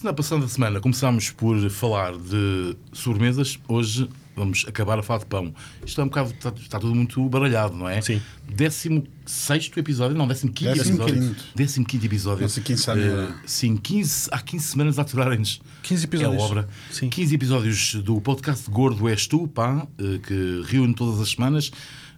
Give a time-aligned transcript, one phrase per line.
[0.00, 5.26] Se na passada semana começámos por falar de sobremesas, hoje vamos acabar a falar de
[5.26, 5.52] pão.
[5.84, 8.00] Isto é um bocado, está, está tudo muito baralhado, não é?
[8.00, 8.18] Sim.
[8.48, 11.20] 16 episódio, não, 15 Décimo episódio.
[11.20, 11.44] quinto.
[11.54, 12.42] 15 episódio.
[12.44, 13.34] Nossa, 15 anos, é?
[13.44, 15.60] sim, 15, há 15 semanas a aturarem-nos.
[15.82, 16.40] 15 episódios.
[16.40, 16.68] É a obra.
[16.90, 17.10] Sim.
[17.10, 21.70] 15 episódios do podcast Gordo És Tu, pá, eh, que reúne todas as semanas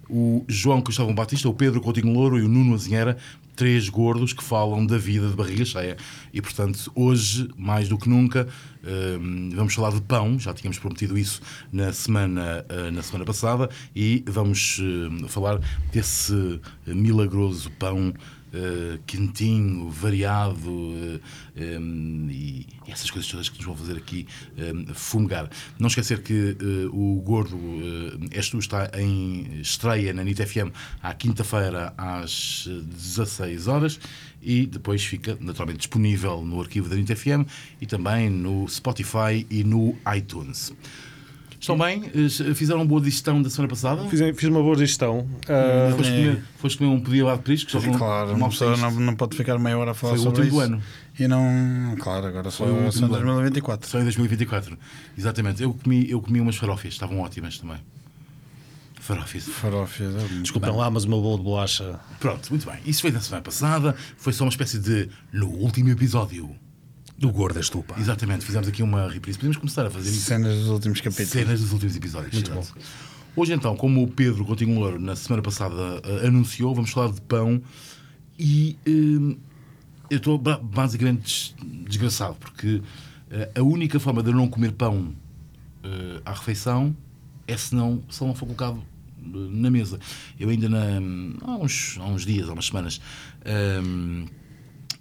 [0.09, 3.17] o João Cristóvão Batista, o Pedro Coutinho Louro e o Nuno Azinheira,
[3.55, 5.97] três gordos que falam da vida de barriga cheia.
[6.33, 8.49] E, portanto, hoje, mais do que nunca,
[8.83, 9.19] eh,
[9.55, 11.41] vamos falar de pão, já tínhamos prometido isso
[11.73, 15.61] na semana, eh, na semana passada, e vamos eh, falar
[15.93, 18.13] desse milagroso pão
[18.53, 21.21] eh, quentinho, variado
[21.57, 25.49] eh, em, e essas coisas todas que nos vão fazer aqui em, fumegar.
[25.79, 27.59] Não esquecer que eh, o Gordo
[28.31, 30.71] És Tu está em estreia na NIT FM
[31.03, 34.01] à quinta-feira às eh, 16 horas
[34.43, 37.47] e depois fica naturalmente disponível no arquivo da NIT FM
[37.81, 40.73] e também no Spotify e no iTunes.
[41.63, 42.11] Estão bem?
[42.13, 44.03] Eh, Fizeram uma boa digestão da semana passada?
[44.09, 45.29] Fiz, fiz uma boa gestão.
[45.49, 49.15] Ah, Foste comer, foste comer um pedido lá de não- Claro, uma pessoa não, não
[49.15, 50.69] pode ficar meia hora a falar Foi o sobre último isso.
[50.71, 50.83] do ano.
[51.21, 51.95] E não.
[52.01, 53.25] Claro, agora só, Foi o só em do ano.
[53.27, 53.89] 2024.
[53.89, 54.77] Só em 2024.
[55.17, 55.63] Exatamente.
[55.63, 57.79] Eu comi, eu comi umas farófias, estavam ótimas também.
[59.01, 59.45] Farófias.
[59.45, 60.15] Farófias.
[60.17, 62.01] é Desculpem lá, mas o meu bolo de bolacha.
[62.19, 62.81] Pronto, muito bem.
[62.85, 63.95] Isso foi na semana passada.
[64.17, 65.09] Foi só uma espécie de.
[65.33, 66.51] No último episódio.
[67.19, 67.99] Do gordo és tu, pá.
[67.99, 68.45] Exatamente.
[68.45, 69.39] Fizemos aqui uma reprise.
[69.39, 70.23] Podemos começar a fazer isso.
[70.27, 71.31] Cenas dos últimos capítulos.
[71.31, 72.33] Cenas dos últimos episódios.
[72.35, 72.67] Muito bom.
[73.37, 77.21] Hoje, então, como o Pedro Coutinho Louro na semana passada eh, anunciou, vamos falar de
[77.23, 77.63] pão
[78.39, 79.37] e eh,
[80.11, 81.55] eu estou ba- basicamente des-
[81.89, 82.83] desgraçado porque
[83.31, 85.15] eh, a única forma de eu não comer pão
[85.83, 86.95] eh, à refeição
[87.47, 88.83] é se não, se não for colocado
[89.25, 89.99] na mesa.
[90.39, 90.99] Eu ainda na-
[91.43, 93.01] há, uns, há uns dias, há umas semanas,
[93.47, 94.27] ehm,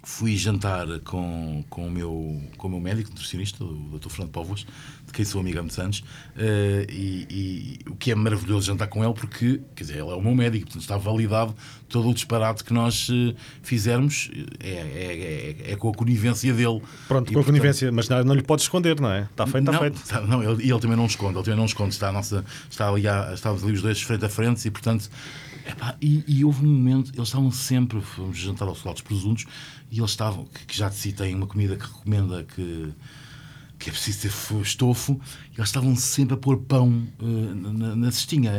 [0.04, 4.08] fui jantar com, com, o meu, com o meu médico nutricionista, o Dr.
[4.08, 4.66] Fernando Povos,
[5.06, 6.02] de quem sou amigo há muitos anos,
[6.36, 10.14] eh, e, e o que é maravilhoso jantar com ele, porque, quer dizer, ele é
[10.14, 11.54] o meu médico, portanto está validado
[11.88, 16.82] todo o disparate que nós eh, fizermos, é, é, é, é com a conivência dele.
[17.06, 19.22] Pronto, E, com a portanto, conivência, mas não, não lhe podes esconder, não é?
[19.22, 20.00] Está feito, está feito.
[20.08, 22.44] tá- não, ele, e ele também não esconde, ele também não esconde, está, a nossa,
[22.68, 25.08] está ali, a- estávamos ali os dois frente a frente e, portanto,
[25.64, 29.44] epá, e, e houve um momento, eles estavam sempre, fomos jantar aos soldados presuntos,
[29.92, 32.88] e eles estavam, que, que já te citei, uma comida que recomenda que,
[33.78, 35.20] que é preciso ter fo- estofo,
[35.50, 38.54] e eles estavam sempre a pôr pão eh, na, na cestinha, a,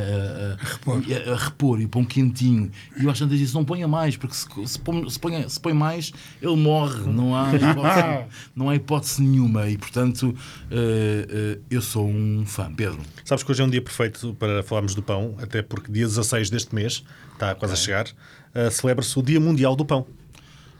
[0.61, 1.01] a, repor.
[1.07, 2.69] e a, a repor, e pão quentinho.
[2.99, 5.59] E eu às tantas disse, não ponha mais, porque se, se, põe, se, põe, se
[5.59, 9.67] põe mais, ele morre, não há hipótese, não há hipótese nenhuma.
[9.69, 10.35] E, portanto,
[10.69, 12.71] eh, eh, eu sou um fã.
[12.71, 16.05] Pedro, Sabes que hoje é um dia perfeito para falarmos do pão, até porque dia
[16.05, 18.07] 16 deste mês, está quase a chegar,
[18.71, 20.05] celebra-se o Dia Mundial do Pão.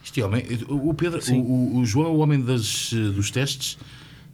[0.04, 3.78] Este homem, o Pedro, o, o- João é o homem das, dos testes,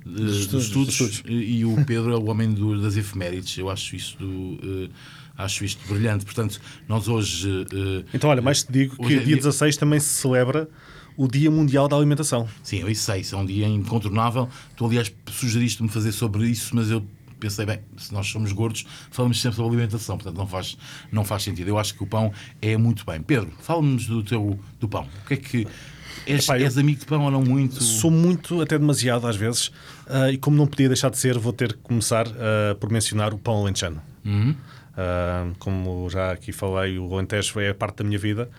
[0.06, 3.58] dos estudos, e o Pedro é o homem do- das efemérides.
[3.58, 4.18] Eu acho isto,
[4.64, 4.90] eh,
[5.38, 6.26] acho isto brilhante.
[6.26, 7.66] Portanto, nós hoje.
[7.72, 10.70] eh, Então, olha, mais te digo que é dia dia- 16 também se celebra
[11.18, 12.48] o Dia Mundial da Alimentação.
[12.64, 14.48] Sim, eu isso sei, isso é um dia incontornável.
[14.78, 17.06] Tu, aliás, sugeriste-me fazer sobre isso, mas eu
[17.40, 20.78] pensei, bem, se nós somos gordos, falamos sempre sobre alimentação, portanto não faz,
[21.12, 21.68] não faz sentido.
[21.70, 23.22] Eu acho que o pão é muito bem.
[23.22, 25.08] Pedro, fala-nos do teu do pão.
[25.24, 25.68] O que é que.
[26.28, 27.82] És, Epá, és amigo de pão ou não muito?
[27.84, 29.72] Sou muito, até demasiado às vezes,
[30.08, 33.34] ah, e como não podia deixar de ser, vou ter que começar ah, por mencionar
[33.34, 34.02] o pão alentejano.
[34.96, 38.50] Ah, como já aqui falei, o Alentejo é parte da minha vida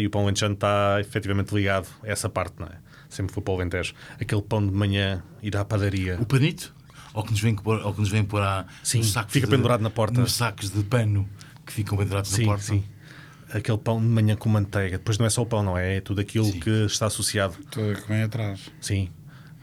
[0.00, 2.72] e o pão alentejano está efetivamente ligado a essa parte, não é?
[3.08, 3.92] Sempre fui para o Alentejo.
[4.18, 6.16] Aquele pão de manhã, ir à padaria.
[6.18, 6.74] O panito?
[7.14, 9.46] Ou que nos vem pôr, ou que nos vem pôr a, Sim, nos sacos fica
[9.46, 10.20] de- pendurado na porta.
[10.20, 11.28] Nos sacos de pano
[11.66, 12.62] que ficam pendurados Sim, na porta.
[12.64, 12.84] sim.
[13.52, 14.96] Aquele pão de manhã com manteiga.
[14.96, 15.96] Depois não é só o pão, não é?
[15.96, 16.58] É tudo aquilo Sim.
[16.60, 17.54] que está associado.
[17.70, 18.60] Tudo que vem atrás.
[18.80, 19.10] Sim.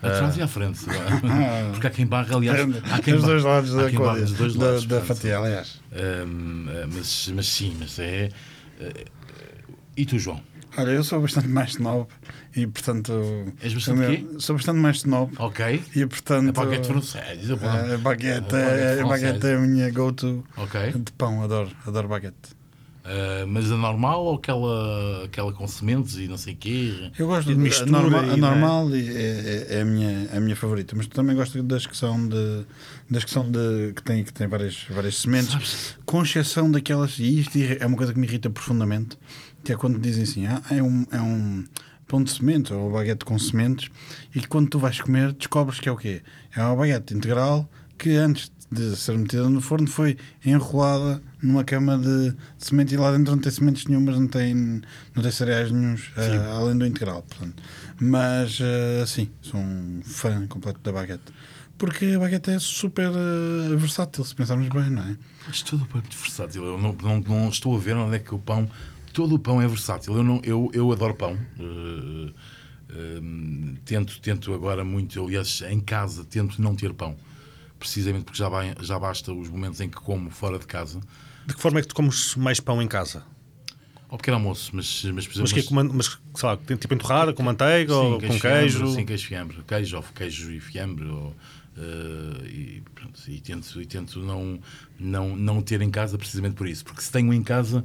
[0.02, 0.80] Atrás e à frente.
[1.74, 2.60] Porque há quem barra, aliás.
[2.92, 4.98] Há quem Dos barra- dois lados há da quem barra dos dois Da, lados, da
[5.00, 5.18] portanto.
[5.18, 5.82] fatia, aliás.
[6.26, 8.30] Hum, mas, mas sim, mas é.
[8.80, 9.06] eh,
[9.98, 10.40] E tu, João?
[10.80, 12.08] Olha, eu sou bastante mais snob
[12.56, 13.12] e, portanto.
[13.62, 14.26] És bastante quê?
[14.40, 15.82] Sou bastante mais snob Ok.
[15.96, 16.50] e, portanto.
[16.50, 17.54] A baguete francesa.
[17.94, 20.94] A baguete, A é, a baguete é a minha go-to Ok.
[20.94, 21.44] de pão.
[21.44, 22.58] Adoro, adoro baguete.
[23.12, 27.12] Ah, mas a normal ou aquela, aquela com sementes e não sei o quê?
[27.18, 28.36] Eu gosto de mistura a, norma- a é?
[28.36, 32.28] normal é, é- é a, minha, a minha favorita, mas também gosto das que são
[32.28, 32.66] de
[33.10, 37.58] das que são de que tem que várias várias sementes, com exceção daquelas e isto
[37.58, 39.18] é uma coisa que me irrita profundamente,
[39.70, 41.64] que é quando dizem assim, ah, é um é um
[42.08, 43.92] pão de semente ou baguete com sementes
[44.34, 46.24] e quando tu vais comer descobres que é o quê?
[46.56, 52.00] É uma baguete integral que antes de ser metida no forno foi enrolada numa cama
[52.00, 54.56] de semente e lá dentro não tem sementes nenhumas, não tem,
[55.14, 57.22] não tem cereais nenhums, eh, além do integral.
[57.24, 57.62] Portanto.
[58.00, 61.32] Mas eh, sim, sou um fã completo da baguete.
[61.78, 65.16] Porque a baguete é super eh, versátil, se pensarmos bem, não é?
[65.48, 66.64] Mas todo o pão é muito versátil.
[66.64, 68.70] Eu não, não, não estou a ver onde é que o pão.
[69.20, 70.16] Todo o pão é versátil.
[70.16, 71.38] Eu, não, eu, eu adoro pão.
[71.60, 72.32] Eh,
[72.90, 73.22] eh,
[73.84, 77.18] tento, tento agora muito, aliás, em casa, tento não ter pão.
[77.78, 81.02] Precisamente porque já, vai, já basta os momentos em que como fora de casa.
[81.46, 83.26] De que forma é que tu comes mais pão em casa?
[84.08, 85.42] Ao pequeno almoço, mas, mas exemplo.
[85.42, 88.78] Mas, que é com mas sei lá, tipo entorrada, com manteiga ou com queijo?
[88.78, 89.58] Fiambre, sim, queijo fiambre.
[89.68, 91.10] Queijo, ou queijo e fiambre.
[91.10, 91.36] Ou,
[91.78, 94.62] eh, e, pronto, e tento, e tento não,
[94.98, 96.86] não, não ter em casa precisamente por isso.
[96.86, 97.84] Porque se tenho em casa,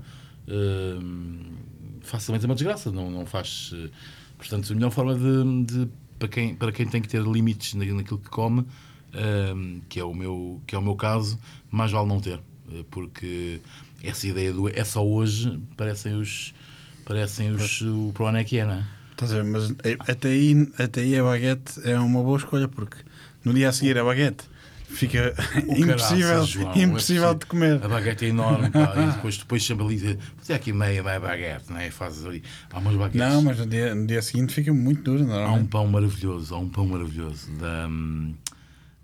[2.02, 2.90] facilmente é uma desgraça.
[2.90, 3.70] Não, não faz.
[3.74, 3.90] eh,
[4.38, 5.88] portanto, a melhor forma de, de-
[6.18, 8.64] para, quem, para quem tem que ter limites na- naquilo que come,
[9.12, 9.54] eh,
[9.88, 11.38] que, é o meu, que é o meu caso,
[11.70, 12.40] mais vale não ter.
[12.72, 13.60] Eh, Porque
[14.02, 16.54] essa ideia do é só hoje parecem os.
[17.04, 17.80] Parecem os.
[17.82, 18.84] O pro ano é que é, não é?
[19.12, 19.44] Estás a ver?
[19.44, 22.96] Mas eh, até aí, até aí a baguete é uma boa escolha, porque
[23.44, 24.44] no dia a seguir a baguete
[24.94, 25.34] fica
[25.66, 27.84] O impossível, caraças, João, é impossível de comer.
[27.84, 31.70] A baguete é enorme, pá, e depois, depois ali dizer, fazer aqui meia, meia baguete,
[31.70, 31.90] não é?
[31.90, 32.42] Fazes ali,
[32.72, 33.20] há umas baguetes.
[33.20, 36.58] Não, mas no dia, no dia seguinte fica muito duro, Há um pão maravilhoso, há
[36.58, 38.34] um pão maravilhoso da, hum,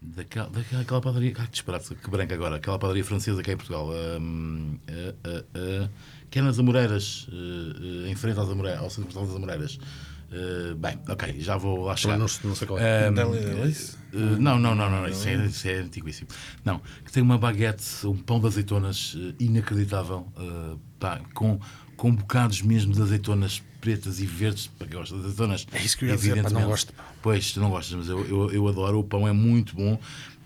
[0.00, 3.54] daquela, daquela aquela padaria, ai, que disparate, que branca agora, aquela padaria francesa que é
[3.54, 3.90] em Portugal,
[4.20, 5.88] hum, eh, eh, eh,
[6.31, 9.78] que é nas Amoreiras, eh, eh, em frente às Amoreiras, ao centro das Amoreiras.
[10.32, 12.17] Eh, bem, ok, já vou lá chegar.
[12.17, 13.11] não- não sei qual é.
[13.11, 13.97] Hum, Deli Delice?
[14.12, 16.29] eh, não, não, não, não, não, isso, é, isso é antiguíssimo.
[16.65, 21.59] Não, que tem uma baguete, um pão de azeitonas eh, inacreditável, eh, pá, com,
[21.97, 25.67] com bocados mesmo de azeitonas pretas e verdes, para quem gosta de azeitonas.
[25.73, 26.71] É isso que eu ia dizer, pá, não evidentemente.
[26.71, 27.05] gosto, pá.
[27.23, 29.99] Pois, tu não gostas, mas eu, eu, eu adoro, o pão é muito bom.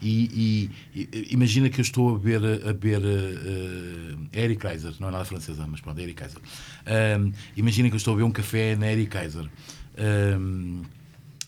[0.04, 5.10] E, e- imagina que eu estou a beber, a beber eh, Eric Kaiser, não é
[5.10, 6.40] nada francesa, mas pronto, Eric Kaiser.
[6.84, 9.48] Ahm, imagina que eu estou a beber um café na Eric Kaiser.
[9.96, 10.82] Ahm,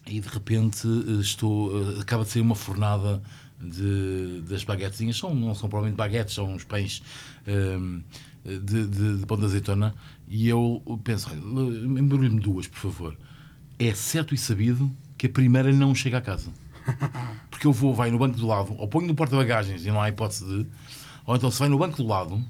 [0.06, 3.22] e de repente eh, estou, eh, acaba de sair uma fornada
[3.60, 7.02] de, das baguetezinhas, são, não são provavelmente baguetes, são uns pães
[7.46, 8.00] ahm,
[8.42, 9.94] de, de, de pão de azeitona,
[10.28, 13.16] e eu penso, embrulhe-me duas, por favor.
[13.78, 16.50] É certo e sabido que a primeira não chega a casa.
[17.50, 20.08] Porque eu vou, vai no banco do lado, ou ponho no porta-bagagens e não há
[20.08, 20.66] hipótese de.
[21.24, 22.42] Ou então, se vai no banco do lado,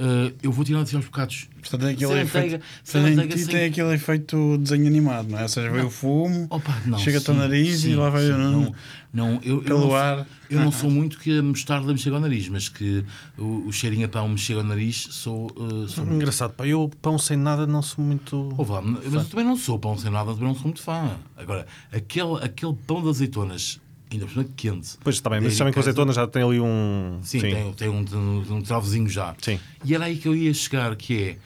[0.00, 1.46] eh, eu vou tirando assim aos bocados.
[1.60, 4.86] Portanto, tem aquele Sem efeito, manteiga, sem tem, manteiga, e sem- tem aquele efeito desenho
[4.86, 5.42] animado, não é?
[5.42, 8.22] Ou seja, vem o fumo, Opa, não, chega-te ao sim, nariz sim, e lá vai.
[8.22, 8.74] sim, não, não,
[9.12, 10.26] não, eu, eu Pelo não, sou- ar.
[10.48, 13.04] Eu não sou muito que a mostarda me chega ao nariz, mas que
[13.38, 15.48] o, o cheirinho a pão me chega ao nariz, sou.
[15.84, 16.04] eh, sou.
[16.06, 18.52] Engraçado, pá, eu pão sem nada não sou muito.
[18.56, 21.16] Ouve lá, mas eu também não sou pão sem nada, também não sou muito fã.
[21.36, 23.78] Agora, aquele, aquele pão de azeitonas,
[24.10, 24.98] ainda por cima quente.
[25.02, 27.20] Pois está bem, mas sabem que a azeitona já tem ali um.
[27.22, 29.34] Sim, Tem, tem um, um, um travozinho já.
[29.40, 29.58] Sim.
[29.84, 31.38] E era aí que eu ia chegar, que é,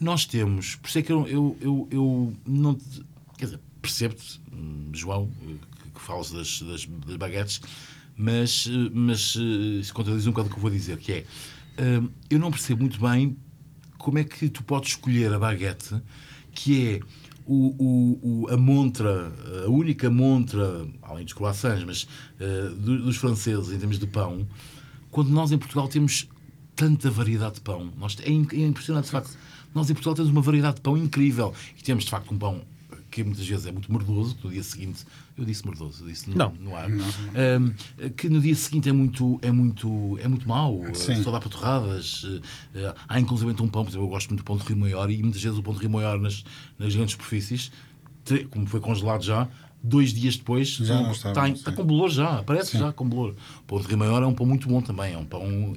[0.00, 2.78] nós temos, por isso é que eu, eu, eu, eu não,
[3.38, 7.60] quer dizer, percebo-te, hum, João, eh, que, que falas das, das, das baguetes,
[8.16, 11.24] mas, eh, mas eh, isso contradiz um bocado o que eu vou dizer, que é,
[11.78, 13.36] hum, eu não percebo muito bem
[13.98, 15.94] como é que tu podes escolher a baguete,
[16.52, 17.00] que é
[17.46, 19.32] o, o, o- a montra,
[19.66, 22.08] a única montra, além dos croissants, mas
[22.78, 24.46] do- dos franceses em termos de pão,
[25.10, 26.28] quando nós em Portugal temos
[26.74, 27.92] tanta variedade de pão.
[27.96, 29.36] Nós, é, é impressionante, de facto.
[29.74, 31.52] Nós em Portugal temos uma variedade de pão incrível.
[31.78, 32.62] E temos, de facto, um pão
[33.14, 35.06] que muitas vezes é muito merdoso, que no dia seguinte...
[35.38, 36.52] Eu disse merdoso, eu disse no, Não.
[36.60, 36.88] no ar.
[36.90, 37.70] Ahm,
[38.16, 40.82] que no dia seguinte é muito, é muito, é muito mau.
[40.94, 41.22] Sim.
[41.22, 42.26] Só dá para torradas.
[42.74, 45.08] eh, há inclusive um pão, por exemplo, eu gosto muito do pão de Rio Maior
[45.10, 46.44] e muitas vezes o pão de Rio Maior nas,
[46.76, 47.70] nas grandes superfícies,
[48.50, 49.48] como foi congelado já,
[49.82, 51.76] dois dias depois Já não está está, sim.
[51.76, 53.34] com bolor já, aparece já com bolor.
[53.60, 55.74] O pão de Rio Maior é um pão muito bom também, é um pão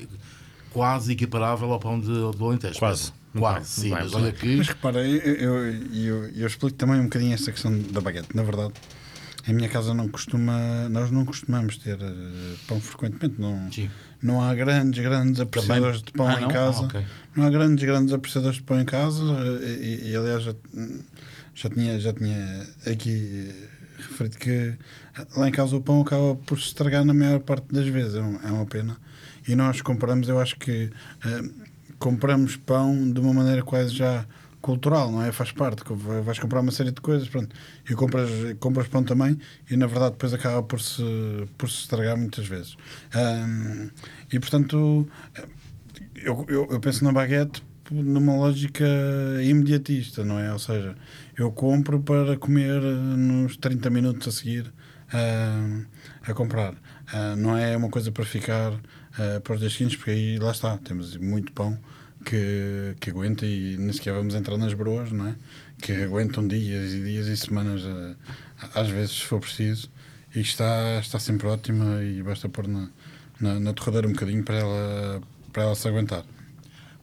[0.72, 2.80] quase equiparável ao pão de, do Alentejo.
[2.80, 3.12] Quase.
[3.38, 4.56] Quase, sim, mas olha que...
[4.58, 8.30] Mas repara, eu, eu, eu, eu explico também um bocadinho esta questão da baguete.
[8.36, 8.74] Na verdade,
[9.48, 13.40] em minha casa não costuma, nós não costumamos ter eh, pão frequentemente.
[13.40, 13.90] Não, Sim.
[14.22, 16.48] não há grandes, grandes apreciadores de pão Ah, em não?
[16.50, 16.88] casa.
[16.94, 17.04] Ah.
[17.36, 19.24] Não há grandes, grandes apreciadores de pão em casa.
[19.62, 20.56] E, e, aliás, já,
[21.54, 23.68] já, tinha, já tinha aqui eh,
[24.10, 24.74] referido que
[25.36, 28.16] lá em casa o pão acaba por se estragar na maior parte das vezes.
[28.16, 28.98] É, é uma pena.
[29.48, 30.90] E nós compramos, eu acho que.
[31.24, 31.67] eh,
[32.00, 34.26] compramos pão de uma maneira quase já
[34.62, 35.32] cultural, não é?
[35.32, 35.84] Faz parte.
[36.24, 37.56] Vais comprar uma série de coisas, pronto,
[37.90, 39.38] e compras, compras pão também,
[39.70, 41.04] e na verdade depois acaba por se,
[41.58, 42.76] por se estragar muitas vezes.
[44.32, 45.08] E portanto,
[46.16, 48.86] eu, eu, eu penso na baguete numa lógica
[49.42, 50.52] imediatista, não é?
[50.52, 50.96] Ou seja,
[51.38, 54.74] eu compro para comer nos 30 minutos a seguir
[56.28, 56.76] a comprar.
[57.14, 58.74] Ah, não é uma coisa para ficar
[59.18, 61.78] ah, para os dias seguintes, porque aí lá está, temos muito pão
[62.26, 65.36] que, que aguenta e nem sequer vamos entrar nas broas, não é?
[65.82, 68.16] Que aguentam dias e dias e semanas, ah,
[68.82, 69.90] às vezes, se for preciso,
[70.36, 72.90] e está, está sempre ótima e basta pôr na,
[73.40, 75.22] na, na torradeira um bocadinho para ela,
[75.54, 76.24] para ela se aguentar.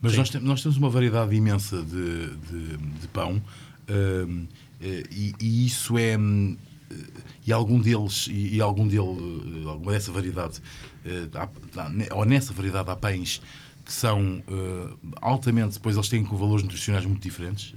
[0.00, 3.42] Mas nós, tem- nós temos uma variedade imensa de, de, de pão
[3.88, 4.26] eh,
[5.10, 6.16] e, e isso é.
[7.46, 10.62] E algum deles, e, algum dele, eh, alguma dessa variedade,
[11.04, 13.42] eh, ou nessa variedade há pães
[13.84, 17.74] que são eh, altamente, depois eles têm com valores nutricionais muito diferentes.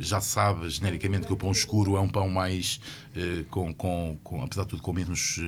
[0.00, 2.80] Já sabe genericamente que o pão escuro é um pão mais,
[3.48, 5.40] com, com, com, apesar de tudo, com menos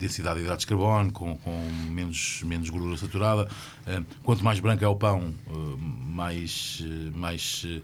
[0.00, 3.48] densidade de hidratos de carbono, com, com menos, menos gordura saturada.
[4.22, 7.82] Quanto mais branco é o pão, eh, mais, eh, mais eh,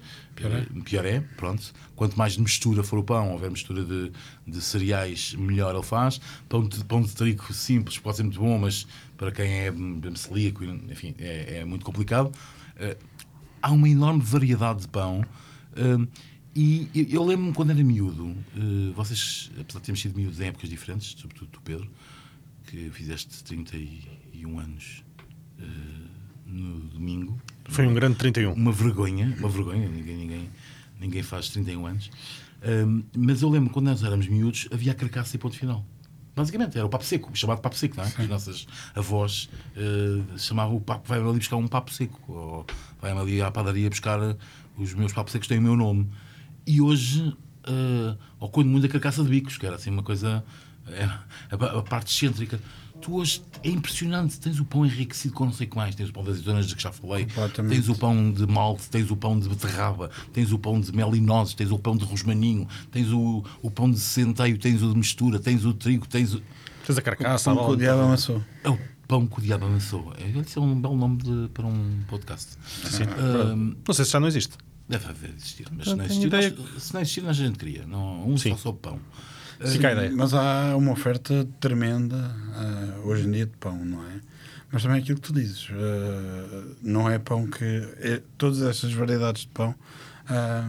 [0.83, 1.21] pior, é.
[1.37, 1.75] Pronto.
[1.95, 4.11] Quanto mais mistura for o pão, houver mistura de,
[4.47, 6.21] de cereais, melhor ele faz.
[6.49, 9.73] Pão de, pão de trigo simples pode ser muito bom, mas para quem é
[10.15, 12.33] celíaco, enfim, é, é muito complicado.
[13.63, 15.25] Há uma enorme variedade de pão.
[16.57, 20.47] E eu, eu lembro-me quando era miúdo, eh, vocês, apesar de termos sido miúdos em
[20.47, 21.91] épocas diferentes, sobretudo tu, Pedro,
[22.67, 25.05] que fizeste 31 anos
[25.59, 25.63] eh,
[26.47, 27.39] no domingo.
[27.67, 28.55] Foi um grande 31.
[28.55, 30.51] Uma vergonha, uma vergonha, ninguém, ninguém,
[30.99, 32.11] ninguém faz 31 anos.
[32.65, 35.85] Hum, mas eu lembro quando nós éramos miúdos, havia a carcaça e ponto final.
[36.35, 38.07] Basicamente, era o papo seco, chamado papo seco, não é?
[38.07, 42.67] As nossas avós eh, chamavam o papo, vai-me ali buscar um papo seco, ou
[43.01, 44.19] vai-me ali à padaria buscar
[44.79, 46.09] os meus papos secos têm o meu nome.
[46.67, 47.35] E hoje,
[47.67, 50.43] eh, ou quando muito a carcaça de bicos, que era assim uma coisa,
[50.87, 52.61] era a, parte excêntrica.
[53.01, 56.09] Tu hoje é impressionante, tens o pão enriquecido com não sei o que mais, tens
[56.09, 57.27] o pão das azeitonas de que já falei,
[57.69, 61.15] tens o pão de malte, tens o pão de beterraba, tens o pão de mel
[61.15, 64.89] e nozes, tens o pão de rosmaninho, tens o, o pão de centeio, tens o
[64.91, 66.43] de mistura, tens o trigo, tens o.
[66.87, 68.43] Tens a carcaça, a Pão que o diabo amassou.
[68.65, 70.15] É o pão que o diabo amassou.
[70.19, 72.53] É, Esse é um belo nome de- para um podcast.
[72.85, 73.03] Sim.
[73.05, 74.57] Ahm, Não sei se já não existe.
[74.89, 77.87] Deve haver existir, mas não existir, ideia nós, se não existir, nós a gente queria.
[77.87, 78.57] Não, um Sim.
[78.57, 79.01] só pão.
[79.65, 80.13] Fica a ideia.
[80.15, 84.21] Mas há uma oferta tremenda ah, hoje em dia de pão, não é?
[84.71, 87.65] Mas também aquilo que tu dizes, ah, não é pão que.
[87.99, 89.75] é- todas essas variedades de pão
[90.29, 90.67] ah,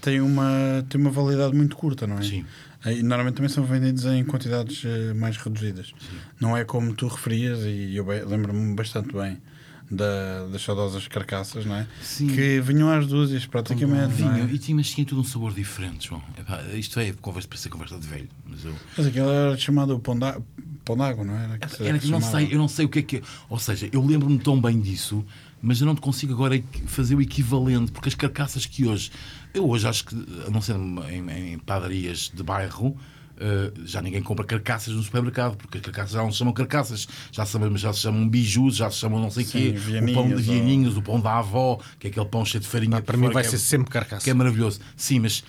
[0.00, 2.22] têm, uma, têm uma validade muito curta, não é?
[2.22, 2.44] Sim.
[2.86, 4.84] E normalmente também são vendidos em quantidades
[5.16, 5.92] mais reduzidas.
[6.40, 9.40] Não é como tu referias, e eu lembro-me bastante bem
[9.90, 11.86] da, das saudosas carcaças, não é?
[12.02, 12.26] Sim.
[12.28, 14.20] Que vinham às dúzias praticamente.
[14.22, 14.44] não é?
[14.52, 16.22] E tinha, mas tinha tudo um sabor diferente, João.
[16.38, 18.28] Epá, isto é conversa, parece conversa de velho.
[18.46, 20.38] Mas eu, Mas aquilo era chamado pão d'á-
[20.84, 21.58] pão d'água, não era?
[21.58, 23.22] Que Era que não sei, eu não sei o que é que é.
[23.48, 25.24] Ou seja, eu lembro-me tão bem disso,
[25.60, 29.10] mas eu não te consigo agora fazer o equivalente, porque as carcaças que hoje.
[29.54, 30.14] Eu hoje acho que,
[30.46, 32.96] a não ser em, em padarias de bairro.
[33.40, 37.06] Eh, já ninguém compra carcaças no supermercado, porque as carcaças já não se chamam carcaças,
[37.32, 40.00] já se chamam, já se chamam bijus, já se chamam não sei o Sim, quê,
[40.02, 42.66] o pão de vianinhos, ou- o pão da avó, que é aquele pão cheio de
[42.68, 42.98] farinha.
[42.98, 44.24] Ah, para mim fora, vai que ser é- sempre carcaça.
[44.24, 44.80] que é maravilhoso.
[44.96, 45.44] Sim, mas,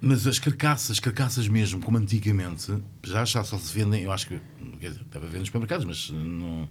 [0.00, 2.72] mas as carcaças, carcaças mesmo, como antigamente,
[3.04, 4.40] já, já só se vendem, eu acho que
[4.80, 6.68] quer dizer, deve haver nos supermercados, mas não.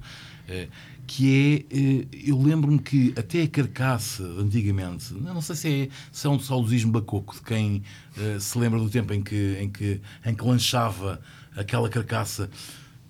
[0.51, 0.67] Eh,
[1.08, 1.75] que é.
[1.75, 6.39] eh, eu lembro-me que até a carcaça antigamente, não sei se é, se é um
[6.39, 7.84] saudosismo bacoco de quem
[8.17, 11.20] eh, se lembra do tempo em que, em, que, em que lanchava
[11.55, 12.50] aquela carcaça.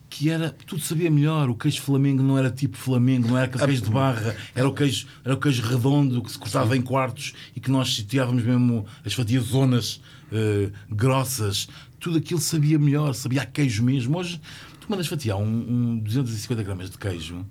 [0.10, 1.50] Que era, tudo sabia melhor.
[1.50, 5.08] O queijo flamengo não era tipo flamengo, não era queijo de barra, era o queijo,
[5.24, 9.14] era o queijo redondo que se cortava em quartos e que nós tirávamos mesmo as
[9.14, 11.70] fatias zonas eh, grossas.
[11.98, 14.18] Tudo aquilo sabia melhor, sabia a queijo mesmo.
[14.18, 14.42] Hoje,
[14.82, 17.46] tu mandas fatiar um, um 250 gramas de queijo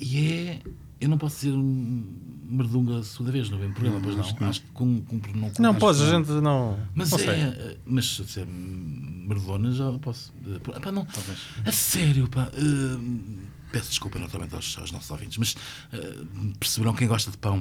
[0.00, 0.62] e é.
[1.00, 2.04] Eu não posso dizer um
[2.50, 4.48] merdunga segunda vez, não vem programa, pois não.
[4.48, 6.24] Acho que com, com, não, Não, acho podes, que a não.
[6.24, 6.78] gente não.
[6.92, 7.22] Mas não é.
[7.22, 7.78] sei.
[7.86, 10.32] Mas se disser merdona já posso.
[10.44, 11.06] Eh, Pá, não.
[11.64, 12.50] A sério, pá.
[12.52, 13.38] eh,
[13.70, 15.56] peço desculpa naturalmente aos, aos nossos ouvintes, mas
[15.92, 16.16] eh,
[16.58, 17.60] perceberão quem gosta de pão,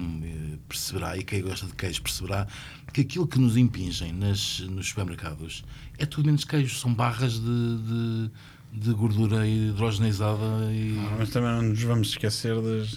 [0.68, 2.48] perceberá, e quem gosta de queijo perceberá
[2.92, 5.64] que aquilo que nos impingem nas, nos supermercados
[6.00, 8.32] é tudo menos queijo, são barras de, de,
[8.72, 10.98] de gordura hidrogenizada e.
[11.00, 12.90] Ah, mas também não nos vamos esquecer das,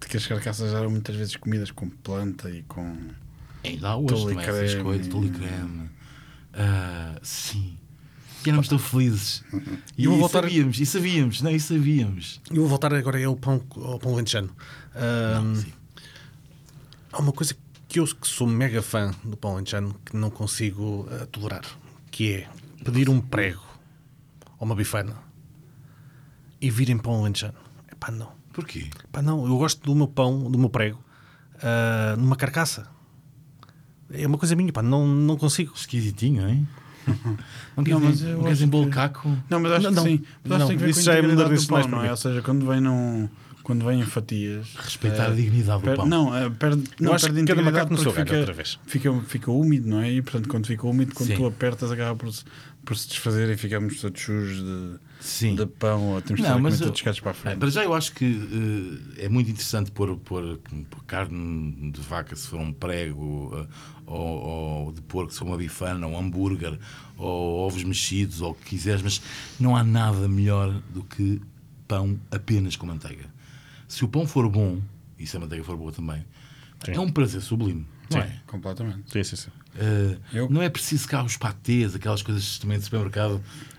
[0.00, 2.96] de que as carcaças eram muitas vezes comidas com planta e com.
[3.64, 5.90] Ainda há hoje também essas coisas, tule creme.
[6.52, 7.76] Ah, sim.
[8.44, 9.42] E éramos tão felizes.
[9.96, 12.40] E, Eu vou voltar- sabíamos, e sabíamos, não, e sabíamos.
[12.50, 14.50] Eu vou voltar agora ao pão, ao pão lentejano.
[14.94, 15.72] Ahm, sim.
[17.12, 17.56] há uma coisa
[17.88, 21.64] que eu que sou mega fã do pão lentejano que não consigo ah, tolerar,
[22.10, 22.48] que é
[22.84, 23.62] pedir um prego
[24.58, 25.14] ou uma bifana
[26.60, 27.54] e vir em pão lentejano.
[27.90, 28.28] Epá, não.
[28.52, 28.88] Porquê?
[29.04, 29.44] Epá, não.
[29.46, 30.98] Eu gosto do meu pão, do meu prego,
[31.62, 32.86] ah, numa carcaça.
[34.12, 35.72] É uma coisa minha, pá, não, não consigo.
[35.74, 36.68] Esquisitinho, hein?
[37.76, 39.36] Não Não, mas eu não queres acho bolo caco?
[39.50, 40.02] Não, mas acho Não, que não.
[40.04, 40.24] sim.
[40.42, 42.04] Mas acho Não, que tem que ver isso já é modernice do pão, mais não
[42.04, 42.10] é?
[42.10, 43.28] Ou seja, quando vem num...
[43.62, 44.74] Quando vem em fatias...
[44.76, 46.06] Respeitar eh, a dignidade do per- pão.
[46.06, 48.78] Não, eh, perde, não acho perde que cada macaco no seu fica, outra vez.
[48.86, 50.12] Fica, fica úmido, não é?
[50.12, 51.36] E portanto, quando fica úmido, quando Sim.
[51.36, 52.30] tu apertas, acaba por
[52.84, 55.54] por se desfazer e ficamos todos sujos de, Sim.
[55.54, 57.58] de pão ou temos de Não, estar eu- todos descados para a É, frente.
[57.58, 58.24] para já eu acho que
[59.18, 60.58] eh, é muito interessante pôr, pôr,
[60.90, 63.66] pôr carne de vaca se for um prego, eh,
[64.06, 64.18] ou,
[64.86, 66.78] ou de porco se for uma bifana, ou um hambúrguer,
[67.16, 69.22] ou ovos mexidos, ou o que quiseres, mas
[69.58, 71.40] não há nada melhor do que
[71.88, 73.24] pão apenas com manteiga.
[73.88, 74.80] Se o pão for bom,
[75.18, 76.24] e se a manteiga for boa também,
[76.86, 77.86] é um prazer sublime.
[78.14, 78.32] Não é?
[78.46, 79.02] Completamente.
[79.12, 79.50] Sim, sim, sim.
[79.76, 83.34] Uh, Eu- Não é preciso cá os patês, aquelas coisas também de supermercado.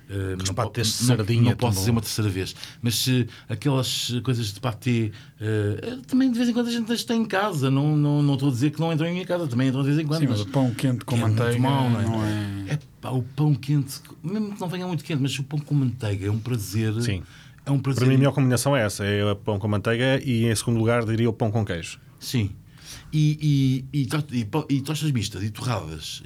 [0.09, 2.95] uh, não, po- patês de não- sardinha, não tão posso dizer uma terceira vez, mas
[2.95, 5.11] se aquelas coisas de patê
[5.41, 7.71] uh, também de vez em quando a gente as tem em casa.
[7.71, 9.87] Não, não, não estou a dizer que não entram em minha casa, também entram de
[9.89, 10.19] vez em quando.
[10.19, 12.73] Sim, mas o pão quente com que é muito manteiga mau, não é...
[12.73, 15.73] É pá, o pão quente, mesmo que não venha muito quente, mas o pão com
[15.73, 16.93] manteiga é um prazer.
[17.01, 17.23] Sim.
[17.65, 18.01] É um prazer.
[18.01, 20.77] Para mim, a melhor combinação é essa: é o pão com manteiga e, em segundo
[20.77, 21.99] lugar, diria o pão com queijo.
[22.19, 22.51] Sim.
[23.11, 26.21] E, e, e, e, tostas mistas e torradas.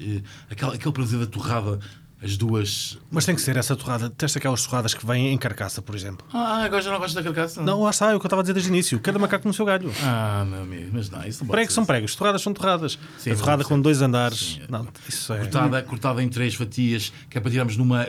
[0.50, 1.80] Aquele, aquele prazer da torrada,
[2.22, 2.98] as duas.
[3.10, 4.10] Mas tem que ser essa torrada.
[4.10, 6.28] Testa aquelas torradas que vêm em carcaça, por exemplo.
[6.34, 7.62] Ah, agora já não gosto da carcaça?
[7.62, 9.00] Não, lá está, é o que eu estava a dizer desde o início.
[9.00, 9.90] Cada macaco no seu galho.
[10.04, 11.88] Ah, meu amigo, mas não, isso não Pregos são assim.
[11.88, 13.00] pregos, torradas são torradas.
[13.18, 14.58] Sim, a torrada com dois andares.
[14.60, 14.62] Sim.
[14.70, 15.40] Não, isso é.
[15.40, 18.06] Cortada, cortada em três fatias, que é para tirarmos numa.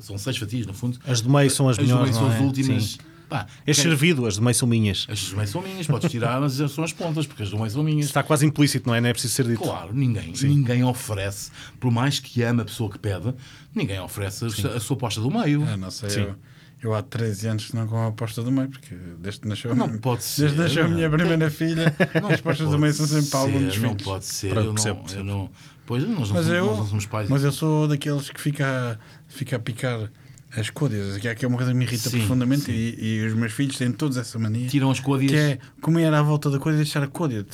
[0.00, 0.98] são seis fatias, no fundo.
[1.06, 2.10] As do meio são as As do melhores.
[2.10, 2.44] meio são as é?
[2.44, 2.84] últimas.
[2.84, 2.98] Sim.
[3.32, 5.06] Pá, É quem- servido, as do meio são minhas.
[5.08, 7.70] As do meio são minhas, podes tirar, mas são as pontas, porque as do meio
[7.70, 8.06] são minhas.
[8.06, 9.00] Está quase implícito, não é?
[9.00, 9.60] Não é preciso ser dito.
[9.62, 13.34] Claro, ninguém, ninguém oferece, por mais que ame a pessoa que pede,
[13.74, 15.64] ninguém oferece a, a sua posta do meio.
[15.66, 16.20] Ah, não sei, Sim.
[16.20, 16.34] eu,
[16.82, 19.74] eu há 13 anos que não com a aposta do meio, porque desde que nasceu,
[19.74, 20.96] Não pode ser, desde que nasceu a não.
[20.96, 21.94] minha primeira filha,
[22.30, 24.02] as apostas do meio são sempre para algum dos Não filhos.
[24.02, 25.50] pode ser, Pronto, eu não, percebo, eu não.
[25.86, 27.28] Pois nós não, Mas somos, eu, nós não somos pais.
[27.28, 30.10] mas eu sou daqueles que fica, fica a picar
[30.56, 32.72] as côdeas, que é que é uma coisa que me irrita Sim, profundamente sim.
[32.72, 34.68] E, e os meus filhos têm todos essa mania.
[34.68, 35.30] Tiram as côdeas.
[35.30, 37.44] Que é comer à volta da côdea e deixar a côdea.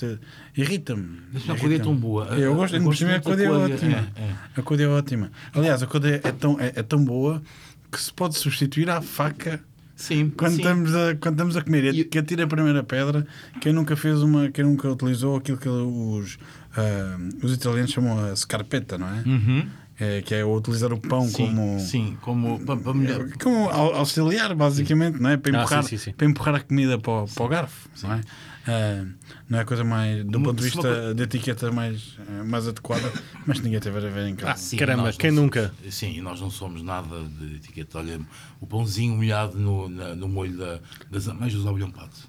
[0.57, 1.21] Irrita-me.
[1.33, 2.25] Mas a côdea é tão boa.
[2.37, 4.09] Eu gosto, Eu gosto a côdea é ótima.
[4.17, 4.35] é, é.
[4.57, 5.31] A côdea é ótima.
[5.55, 7.43] Aliás, a côdea é tão, é, é tão boa
[7.91, 9.61] que se pode substituir à faca
[9.97, 10.59] Sim, quando, sim.
[10.59, 11.95] estamos a, quando estamos a comer.
[11.95, 13.27] E- Que atira a primeira pedra,
[13.61, 16.39] quem nunca fez uma, quem nunca utilizou aquilo que os,
[16.77, 19.23] ah, os italianos chamam a scarpetta, não é?
[19.27, 19.67] Uhum.
[20.01, 22.59] É, que é utilizar o pão Sim, como, sim, como
[22.95, 23.29] melhor.
[23.43, 25.37] como au- auxiliar, basicamente, não é?
[25.37, 26.13] Para Ah, empurrar, sim, sim, sim.
[26.13, 28.21] Para empurrar a comida para o, para o garfo, não é?
[28.69, 29.05] Ah,
[29.49, 33.13] não é a coisa mais, do ponto de vista de etiqueta mais, eh, mais adequada,
[33.45, 34.53] mas ninguém teve a ver em casa.
[34.53, 35.75] Ah, sim, Caramba, quem somos- nunca?
[35.91, 37.99] Sim, e nós não somos nada de etiqueta.
[37.99, 38.21] Olha,
[38.61, 40.81] o pãozinho molhado no, na- no molho da,
[41.11, 42.29] das ameijas ao bolhão pato.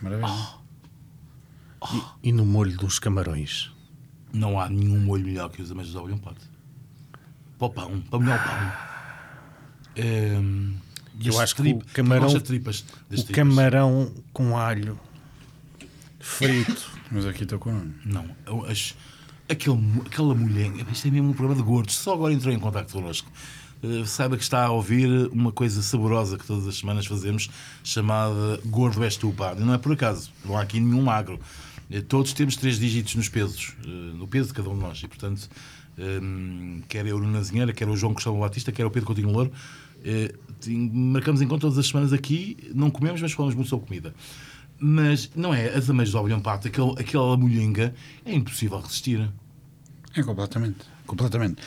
[0.00, 0.30] Maravilha.
[2.22, 3.72] E no molho dos camarões.
[4.32, 6.48] Não há nenhum molho melhor que os ameijas ao bolhão pato.
[7.60, 10.04] Para o pão, para molhar o pão.
[10.04, 10.72] Ehm,
[11.20, 14.98] e Eu as acho que o camarão- tripas, O camarão com alho
[16.18, 16.90] frito.
[17.10, 17.90] Mas aqui estou com.
[18.04, 18.94] Não, eu acho-
[19.48, 22.92] aquele, aquela mulher, isto é mesmo um problema de gordos, só agora entrou em contato
[22.92, 23.30] connosco.
[23.82, 27.50] Eh, saiba que está a ouvir uma coisa saborosa que todas as semanas fazemos,
[27.82, 29.54] chamada Gordo És Tu, pá.
[29.54, 31.40] Não é por acaso, não há aqui nenhum magro.
[31.90, 35.02] Eh, Todos temos três dígitos nos pesos, eh, no peso de cada um de nós,
[35.02, 35.48] e portanto,
[36.22, 39.52] hum, quer eu, Nuno Azinheira, quer o João Cristóvão Batista, quer o Pedro Coutinho Louro,
[40.60, 44.14] tem- marcamos encontro todas as semanas aqui, não comemos, mas falamos muito sobre comida.
[44.78, 49.28] Mas não é, as ameijas ao bolhão pato, aquele, aquela molhenga, é impossível resistir.
[50.16, 50.78] É completamente.
[51.06, 51.60] Completamente.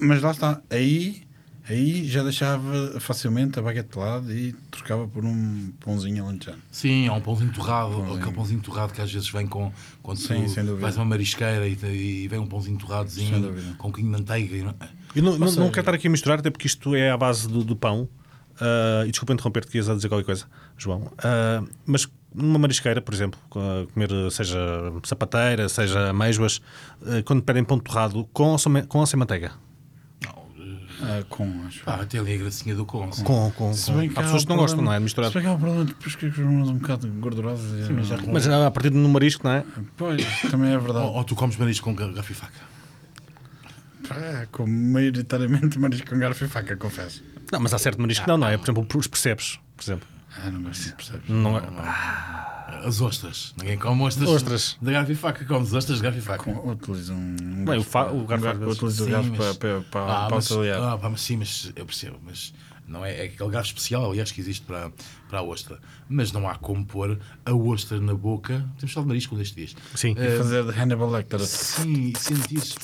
[0.00, 0.62] Mas lá está.
[0.70, 1.22] Aí,
[1.68, 6.62] aí já deixava facilmente a baguete de lado e trocava por um pãozinho alentejano.
[6.70, 8.14] Sim, há um pãozinho torrado, Pãozinho.
[8.18, 9.72] aquele pãozinho torrado que às vezes vem com.
[10.02, 10.82] Quando Sim, tu sem dúvida.
[10.82, 11.76] vais a uma marisqueira e,
[12.24, 13.74] e vem um pãozinho Sem torradozinho dúvida.
[13.78, 14.56] com um bocadinho de manteiga.
[14.56, 14.74] e não-
[15.14, 17.16] Eu não, não, seja- não quero estar aqui a misturar, até porque isto é à
[17.16, 18.08] base do, do pão.
[18.60, 20.44] Ah, e desculpa interromper-te, que ias a dizer qualquer coisa,
[20.78, 21.10] João.
[21.18, 24.58] Ah, mas numa marisqueira, por exemplo, comer seja
[25.04, 26.60] sapateira, seja amêijoas,
[27.02, 29.52] ah, quando pedem pão torrado, com ou sem, com ou sem manteiga?
[31.06, 31.84] Ah, com, acho.
[31.84, 33.08] pá, até ali a gracinha do com.
[33.10, 33.98] Com, com, Se com.
[33.98, 34.96] bem Há que há pessoas que não gostam, não é?
[34.98, 35.30] De misturar.
[35.30, 37.88] Se bem que há o problema depois que as mãos um bocado gordurosas.
[37.90, 39.64] mas já com- Mas ah, a partir do marisco, não é?
[39.96, 41.06] Pois, também é verdade.
[41.06, 42.60] Ou, ou tu comes marisco com garfo e faca.
[44.08, 47.22] Pá, como maioritariamente marisco com garfo e faca, confesso.
[47.52, 48.56] Não, mas há certo marisco que não, não é?
[48.56, 50.08] Por exemplo, os percebes, por exemplo.
[50.42, 51.28] Ah, não gosto de percebes.
[51.28, 51.62] Não é.
[52.86, 53.54] As ostras.
[53.58, 54.28] Ninguém come ostras.
[54.28, 54.76] Ostras.
[54.80, 55.44] De garfo e faca.
[55.44, 56.44] Comes ostras de garfo e faca.
[56.52, 57.36] Com- Utilizo um.
[57.40, 58.46] um Bem, o, fa- o garfo.
[58.68, 60.80] Utilizo o Sim, garfo mas- para, para, Ah, para mas, auxiliar.
[60.82, 62.18] ah, mas sim, mas eu percebo.
[62.24, 62.52] Mas
[62.86, 64.90] não é, é aquele garfo especial, aliás, que existe para,
[65.30, 65.78] para a ostra.
[66.08, 68.66] Mas não há como pôr a ostra na boca.
[68.78, 69.76] Temos falado de marisco um destes dias.
[69.94, 70.14] Sim.
[70.18, 71.40] Eh, Fazer de Hannibal Lecter.
[71.40, 72.74] Sim, e sentires.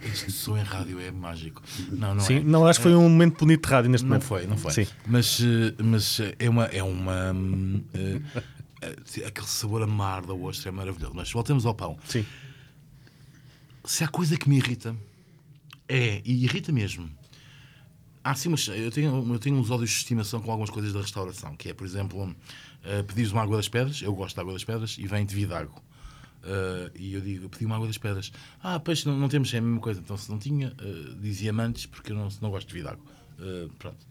[0.00, 1.62] Este som em rádio é mágico.
[1.90, 2.40] Não, não Sim, é.
[2.40, 4.24] não, acho que foi um momento bonito de rádio neste Não momento.
[4.24, 4.72] foi, não foi.
[4.72, 4.86] Sim.
[5.06, 6.64] Mas, eh, mas eh, é uma.
[6.66, 7.34] É uma
[7.94, 8.20] eh,
[9.26, 11.14] aquele sabor amar da ostra é maravilhoso.
[11.14, 11.98] Mas voltemos ao pão.
[12.04, 12.24] Sim.
[13.84, 14.94] Se há coisa que me irrita,
[15.88, 17.10] é, e irrita mesmo.
[18.22, 21.00] Há sim, mas eu tenho, eu tenho uns ódios de estimação com algumas coisas da
[21.00, 22.34] restauração, que é, por exemplo,
[22.84, 25.34] eh, pedires uma água das pedras, eu gosto da água das pedras, e vem de
[25.34, 25.82] vidago.
[26.44, 28.30] Eh, e eu digo, eu pedi uma água das pedras.
[28.62, 30.00] Ah, pois não, não temos, é a mesma coisa.
[30.00, 33.00] Então, se não tinha, eh, dizia antes, porque eu não, não gosto de vidago.
[33.40, 34.06] Eh, pronto.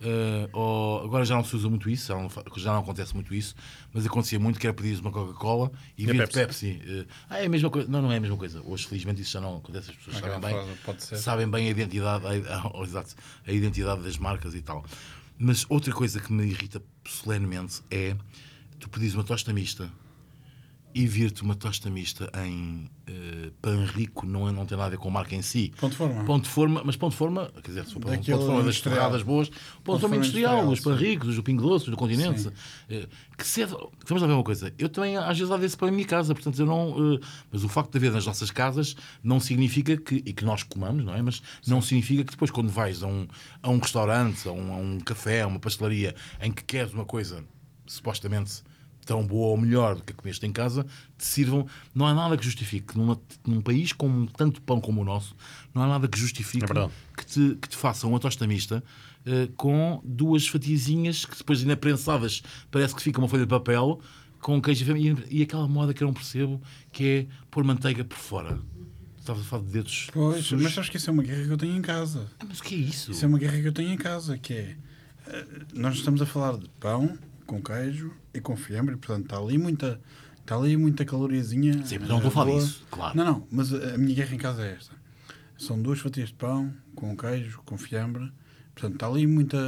[0.00, 3.34] Eh, ou- agora já não se usa muito isso, já não, já não acontece muito
[3.34, 3.54] isso,
[3.92, 6.38] mas acontecia muito que era pedir uma Coca-Cola e a vir Pepsi.
[6.38, 7.06] Pepsi.
[7.28, 7.88] Ah, é a mesma coisa.
[7.90, 8.62] Não, não é a mesma coisa.
[8.64, 9.90] Hoje, felizmente, isso já não acontece.
[9.90, 12.70] As pessoas sabem bem, frase, sabem bem a identidade, a, a-
[13.46, 14.84] a identidade das marcas e tal.
[15.36, 18.16] Mas outra coisa que me irrita solenemente é
[18.78, 19.90] tu pedires uma tosta mista
[20.94, 24.90] e vir-te uma tosta mista em eh, pão rico não, é- não tem nada a
[24.90, 25.72] ver com a marca em si.
[25.78, 26.24] Ponto de forma.
[26.24, 28.80] Ponto de forma, mas ponto de forma, quer dizer, se for ponto de forma das
[28.80, 29.48] torradas boas,
[29.84, 31.04] ponto de forma industrial, industrial, os pão sim.
[31.04, 32.40] ricos, do Pingo Doce, do Continente.
[32.40, 32.50] Sim.
[32.90, 33.92] eh, que cedo.
[34.06, 34.72] Vamos lá ver uma coisa.
[34.78, 37.14] Eu também, às vezes, há desse pão em minha casa, portanto, eu não.
[37.14, 37.20] eh,
[37.52, 40.16] mas o facto de haver nas nossas casas não significa que.
[40.16, 41.22] e que nós comamos, não é?
[41.22, 43.26] Mas não significa que depois, quando vais a um,
[43.62, 47.04] a um restaurante, a um, a um café, a uma pastelaria, em que queres uma
[47.04, 47.44] coisa
[47.86, 48.62] supostamente
[49.08, 50.84] tão boa ou melhor do que comeste em casa,
[51.16, 51.66] te sirvam.
[51.94, 55.34] Não há nada que justifique, numa, num país com tanto pão como o nosso,
[55.74, 58.84] não há nada que justifique É que, te, que te façam uma tosta mista
[59.24, 63.98] eh, com duas fatiazinhas que depois ainda prensadas parece que fica uma folha de papel
[64.42, 66.60] com queijo e e, aquela moda que eu não percebo
[66.92, 68.60] que é pôr manteiga por fora.
[69.18, 70.08] Estavas a falar de dedos.
[70.12, 70.62] Pois, sujos.
[70.62, 72.26] mas sabes que isso é uma guerra que eu tenho em casa.
[72.38, 73.10] Ah, Mas o que é isso?
[73.10, 74.76] Isso é uma guerra que eu tenho em casa, que é...
[75.26, 77.18] eh, Nós estamos a falar de pão
[77.48, 80.00] com queijo e com fiambre, portanto está ali muita...
[80.40, 81.84] Está ali muita caloriazinha.
[81.84, 83.14] Sim, mas não estou a falar disso, claro.
[83.14, 84.94] Não, não, mas a minha guerra em casa é esta.
[85.58, 88.32] São duas fatias de pão com queijo, com fiambre.
[88.74, 89.58] Portanto, está ali muita,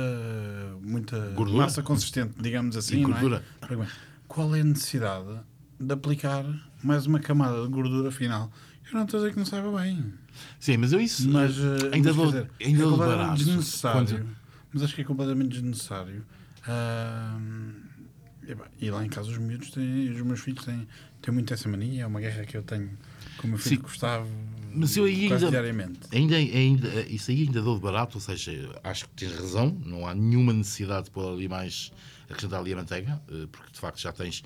[0.80, 1.64] muita Gordura.
[1.64, 3.00] massa consistente, digamos assim.
[3.00, 3.06] E é?
[3.06, 3.44] gordura.
[3.68, 3.86] Bem,
[4.26, 5.40] Qual é a necessidade
[5.78, 6.46] de aplicar
[6.82, 8.50] mais uma camada de gordura final?
[8.86, 10.14] Eu não estou a dizer que não saiba bem.
[10.58, 14.06] Sim, mas eu isso Mas eh, ainda mas, quer dizer, ainda é desnecessário.
[14.08, 14.26] Quando-
[14.72, 16.24] Mas acho que é completamente desnecessário.
[16.66, 17.72] Ahm,
[18.80, 20.86] e, lá em casa os miúdos têm, os meus filhos têm,
[21.22, 22.90] têm muito essa mania, é uma guerra que eu tenho
[23.36, 23.82] com o meu filho Sim.
[23.82, 24.28] Gustavo
[24.74, 26.00] Mas eu ainda- diariamente.
[26.12, 30.06] Ainda, ainda, isso aí ainda dou de barato, ou seja, acho que tens razão, não
[30.06, 31.92] há nenhuma necessidade de pôr ali mais,
[32.24, 34.42] acrescentar ali a manteiga, eh, porque de facto já tens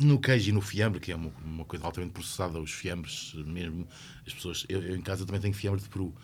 [0.00, 3.86] no queijo e no fiambre, que é uma, uma coisa altamente processada, os fiambres mesmo,
[4.26, 6.14] as pessoas, eu, eu em casa também tenho fiambre de peru,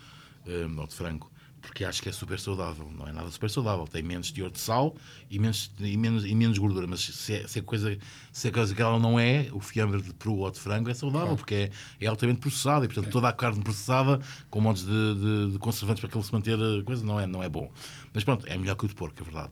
[0.45, 1.31] eh, ou de frango,
[1.69, 4.59] porque acho que é super saudável, não é nada super saudável, tem menos teor de
[4.59, 4.95] sal
[5.29, 7.95] e menos, e menos, e menos gordura, mas se é, se é coisa,
[8.33, 10.93] se é coisa que ela não é, o fiambre de peru ou de frango é
[10.95, 11.69] saudável, porque
[12.01, 16.01] é, altamente processado e portanto toda a carne processada com montes de, de- de conservantes
[16.01, 17.71] para que ele se manter a coisa não é, não é bom.
[18.13, 19.51] Mas pronto, é melhor que o de porco, é verdade.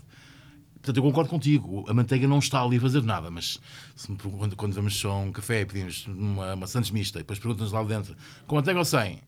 [0.73, 1.85] Portanto, eu concordo contigo.
[1.87, 3.59] A manteiga não está ali a fazer nada, mas
[3.95, 7.21] se quando, quando vamos só a um café e pedimos uma, uma Santos mista e
[7.21, 8.15] depois perguntam-nos lá dentro
[8.47, 9.19] com manteiga ou sem?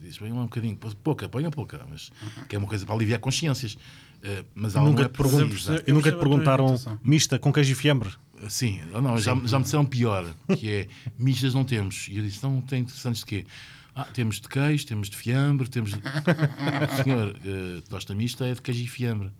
[0.00, 2.10] Diz, põe um bocadinho, pouca, ponha pouca, mas
[2.48, 3.76] que é uma coisa para aliviar consciências.
[4.22, 5.48] Eh, mas Nunca é te pergun-
[5.92, 8.10] nunca te perguntaram mista com queijo e fiambre?
[8.48, 12.08] Sim, não, não, já, já me disseram pior, que é mistas não temos.
[12.08, 13.46] E eu disse, não tem Santos de quê?
[13.94, 16.00] Ah, temos de queijo, temos de fiambre, temos de...
[17.04, 19.30] Senhor, eh, tosta mista é de queijo e fiambre.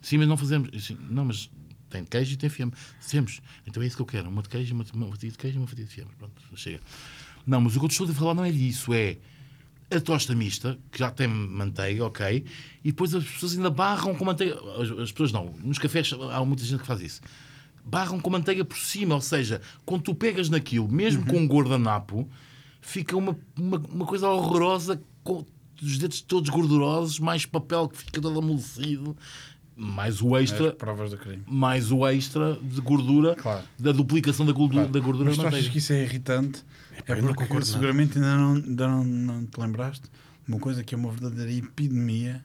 [0.00, 0.70] Sim, mas não fazemos.
[0.70, 1.50] Disse, não, mas
[1.90, 2.78] tem de queijo e tem fiambre.
[3.10, 3.40] Temos.
[3.66, 4.28] Então é isso que eu quero.
[4.28, 6.14] Uma de queijo, uma, uma fatia de queijo e uma fatia de fiambre.
[6.16, 6.80] Pronto, chega.
[7.46, 8.92] Não, mas o que eu estou a falar não é disso.
[8.94, 9.16] É
[9.96, 12.44] a tosta mista, que já tem manteiga, ok,
[12.84, 14.58] e depois as pessoas ainda barram com manteiga.
[14.80, 15.52] As, as pessoas não.
[15.62, 17.20] Nos cafés há muita gente que faz isso.
[17.84, 22.28] Barram com manteiga por cima, ou seja, quando tu pegas naquilo, mesmo com um guardanapo,
[22.80, 25.44] fica uma, uma, uma coisa horrorosa com
[25.82, 29.16] os dedos todos gordurosos, mais papel que fica todo amolecido,
[29.76, 31.42] mais o extra, As provas do crime.
[31.46, 33.62] mais o extra de gordura, Claro.
[33.78, 36.62] da duplicação da gordura, da gordura Mas tu achas que isso é irritante?
[37.06, 37.72] É, eu não porque concordo, não.
[37.72, 40.02] seguramente ainda, não, ainda não, não te lembraste
[40.46, 42.44] uma coisa que é uma verdadeira epidemia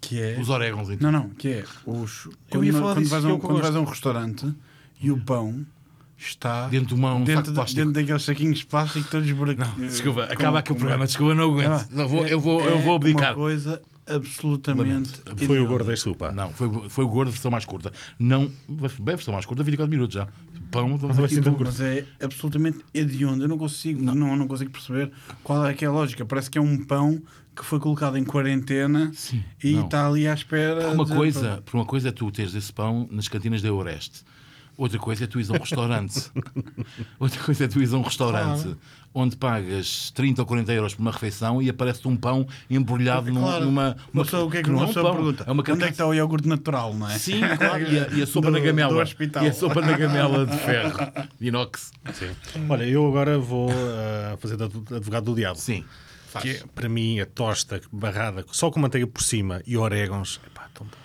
[0.00, 0.38] que é.
[0.40, 1.10] Os orégãos, então.
[1.10, 2.28] Não, não, que é os.
[2.50, 4.52] Quando, ia falar quando disso, vais, é um, eu quando vais a um restaurante
[5.00, 5.64] e o pão
[6.18, 7.80] está Dentro de uma- um dentro, de de- plástico.
[7.80, 9.92] dentro daqueles saquinhos de plástico todos buraquinhos.
[9.92, 11.06] Desculpa, acaba aqui o programa.
[11.06, 11.70] Desculpa, não aguento.
[11.72, 13.30] Ah, Não vou- é- eu vou, eu é vou abdicar.
[13.30, 13.80] Uma coisa
[14.14, 15.10] absolutamente.
[15.46, 16.32] Foi o gordo deste UPA.
[16.32, 17.92] Não, foi, foi o gordo, versão mais curta.
[18.18, 20.28] Não, bem, versão mais curta, 24 minutos já.
[20.70, 21.40] Pão, Mas aqui.
[21.40, 23.44] do- Mas é absolutamente hediondo.
[23.44, 24.14] Eu não consigo, não.
[24.36, 25.10] Não, consigo perceber
[25.44, 26.24] qual é que é a lógica.
[26.24, 27.20] Parece que é um pão
[27.54, 29.84] que foi colocado em quarentena Sim, e não.
[29.84, 30.86] está ali à espera.
[30.86, 33.68] Por uma, de- coisa, por uma coisa é tu teres esse pão nas cantinas da
[33.68, 34.22] Eureste.
[34.82, 36.30] Outra coisa é tu ires a um restaurante.
[37.20, 38.78] Outra coisa é tu ires a um restaurante Claro.
[39.14, 43.42] onde pagas 30 ou 40 euros por uma refeição e aparece-te um pão embrulhado num-
[43.42, 43.64] Claro.
[43.66, 43.96] numa.
[44.12, 45.44] Uma pessoa, o que é que não uma é um pão, pergunta?
[45.46, 47.16] É uma Onde é que está o iogurte natural, não é?
[47.16, 47.82] Sim, claro.
[47.92, 48.92] E a, e a sopa Do- na gamela.
[48.92, 49.44] do hospital.
[49.44, 50.98] E a sopa na gamela de ferro,
[51.40, 51.92] de inox.
[52.14, 52.30] Sim.
[52.68, 55.58] Olha, eu agora vou ah, fazer de adv- advogado do diabo.
[55.60, 55.84] Sim.
[56.28, 56.42] Faz.
[56.44, 60.40] Que é, para mim, a tosta barrada só com manteiga por cima e orégãos.
[60.44, 60.96] Epá, tão bom.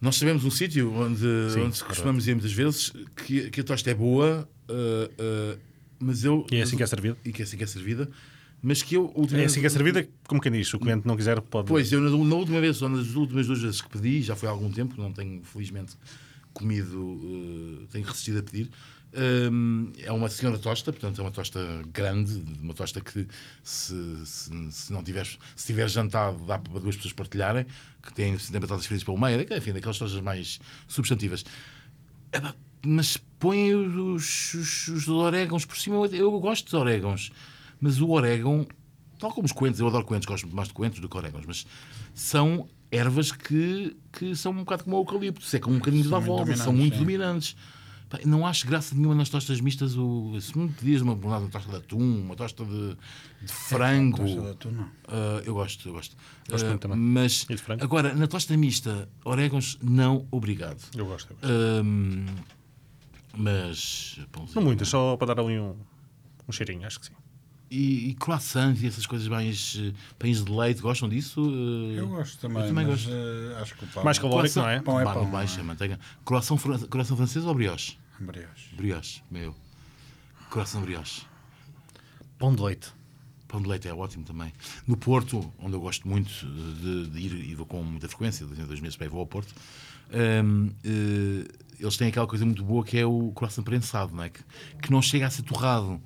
[0.00, 1.26] Nós sabemos um sítio onde,
[1.58, 5.60] onde costumamos ir muitas vezes que, que a tosta é boa, uh, uh,
[5.98, 6.46] mas eu.
[6.50, 7.18] E é assim que é servida?
[7.22, 8.10] E que é assim que é servida.
[8.62, 9.12] Mas que eu.
[9.32, 11.68] É assim que é servida, como quem diz, o cliente não quiser, pode.
[11.68, 14.48] Pois, eu na, na última vez, ou nas últimas duas vezes que pedi, já foi
[14.48, 15.96] há algum tempo, não tenho felizmente
[16.54, 18.70] comido, uh, tenho resistido a pedir.
[19.12, 21.60] Um, é uma senhora tosta, portanto é uma tosta
[21.92, 23.26] grande, uma tosta que
[23.62, 23.94] se,
[24.24, 27.66] se, se não tiveres, se tiveres jantado dá para duas pessoas partilharem,
[28.02, 31.44] que tem, batatas fritas pelo meio, enfim, daquelas tostas mais substantivas.
[32.32, 32.54] Epá,
[32.86, 36.06] mas põe os, os, os orégãos por cima.
[36.06, 37.32] Eu, gosto dos orégãos,
[37.80, 38.66] mas o orégão,
[39.18, 41.66] tal como os coentros, eu adoro coentros, gosto mais de coentros do que orégãos, mas
[42.14, 46.56] são ervas que, que são um bocado como o eucalipto, secam um bocadinho da volta,
[46.56, 47.56] são muito dominantes.
[48.24, 49.96] Não acho graça nenhuma nas tostas mistas.
[49.96, 52.96] O, se me pedias uma, uma tosta de atum, uma tosta de,
[53.42, 54.18] de frango.
[54.18, 54.90] Tosta de atum, não.
[55.08, 56.16] ah, eu gosto, eu gosto.
[56.48, 56.98] Gosto muito também.
[56.98, 57.46] Mas
[57.80, 60.82] agora, na tosta mista, orégãos, não, obrigado.
[60.96, 61.30] Eu gosto.
[61.30, 61.84] Eu gosto.
[61.84, 62.26] Hum,
[63.36, 64.18] mas.
[64.54, 65.76] Não muitas, só para dar ali um,
[66.48, 67.12] um cheirinho, acho que sim.
[67.70, 69.76] E, e croissants e essas coisas mais.
[69.78, 71.40] eh, pães de leite, gostam disso?
[71.40, 73.10] Eh, Eu gosto também, Eu também mas gosto.
[73.12, 74.80] eh, acho que o pão Mais calórico, não é?
[74.80, 75.66] Pão é pão, baixa, não é?
[75.68, 76.00] manteiga.
[76.24, 77.96] Croissant, fran- croissant francês ou brioche?
[78.18, 78.74] Brioche.
[78.76, 79.54] Brioche, meu.
[80.50, 81.22] Croissant brioche.
[82.38, 82.88] Pão de leite.
[83.46, 84.52] Pão de leite é ótimo também.
[84.86, 88.58] No Porto, onde eu gosto muito de, de ir e vou com muita frequência, dois
[88.66, 89.54] dois meses para ir vou ao Porto,
[90.44, 91.46] hum, eh,
[91.78, 94.28] eles têm aquela coisa muito boa que é o croissant prensado, não é?
[94.28, 94.40] Que,
[94.82, 96.00] que não chega a ser torrado.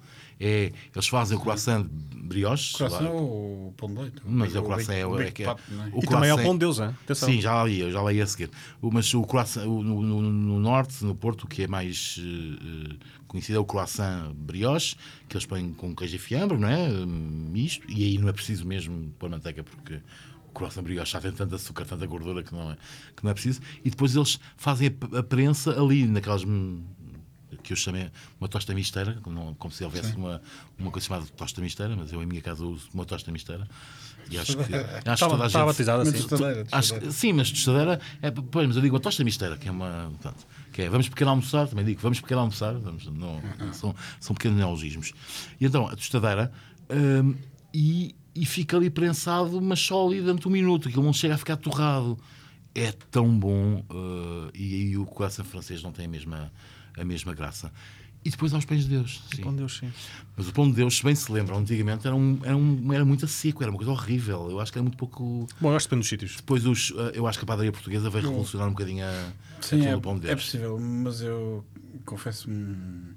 [0.47, 2.75] É, eles fazem o croissant brioche.
[2.75, 4.23] Croissant lá- ou pão de leite?
[4.27, 5.47] Mas é o Big- croissant é, o- é que é.
[5.47, 5.53] É?
[5.93, 6.91] o E também é o pão de Deus, hein?
[7.05, 7.29] Atenção.
[7.31, 8.51] Sim, já lá ia, já lá ia a seguir.
[8.83, 12.21] O- Mas o croissant, o- no, no- no norte, no Porto, o que é mais
[12.21, 14.97] eh, conhecido é o croissant brioche,
[15.29, 16.89] que eles põem com queijo e fiambre, não é?
[16.91, 19.95] Misto, e aí não é preciso mesmo pôr manteiga, porque
[20.49, 22.77] o croissant brioche já tem tanto açúcar, tanta gordura que não é,
[23.17, 23.61] que não é preciso.
[23.85, 26.45] E depois eles fazem a, a prensa ali, naquelas.
[27.65, 30.41] Que eu chamei uma tosta misteira, não- como se houvesse uma,
[30.79, 33.67] uma coisa chamada tosta misteira, mas eu em minha casa uso uma tosta misteira.
[34.31, 34.69] E acho que, acho
[35.03, 35.73] que Estava, toda a estava
[36.05, 36.13] Mas assim.
[36.29, 37.07] tostadeira, Acho tostadeira.
[37.07, 40.09] que- sim, mas tostadeira é, pois, mas eu digo a tosta misteira, que é uma.
[40.13, 44.35] Portanto, que é vamos pequeno almoçar, também digo vamos pequeno almoçar, vamos, não, são, são
[44.35, 45.13] pequenos neologismos.
[45.61, 46.51] E então, a tostadeira,
[46.91, 47.35] hum,
[47.73, 51.39] e, e fica ali prensado, mas só ali durante um minuto, aquilo não chega a
[51.39, 52.19] ficar torrado.
[52.75, 56.51] É tão bom, uh, e aí o coração francês não tem a mesma,
[56.97, 57.73] a mesma graça.
[58.25, 59.23] E depois há os pães de Deus.
[59.35, 59.43] sim.
[59.43, 59.93] Pão de Deus, sim.
[60.35, 63.05] Mas o pão de Deus, se bem se lembram, antigamente era, um, era, um, era
[63.05, 64.51] muito a seco, era uma coisa horrível.
[64.51, 65.47] Eu acho que era muito pouco.
[65.61, 66.37] Bom, eu acho que depende dos sítios.
[66.37, 69.61] Depois os, eh, eu acho que a padaria portuguesa vai revolucionar um bocadinho a, a
[69.61, 70.43] Sim, questão é, do pão de é Deus.
[70.45, 71.63] possível, mas eu
[72.07, 73.15] confesso-me